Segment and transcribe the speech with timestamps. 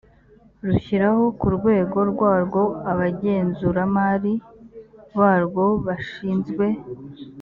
[0.65, 2.61] rushyiraho ku rwego rwarwo
[2.91, 4.33] abagenzuramali
[5.17, 6.65] barwo bashinzwe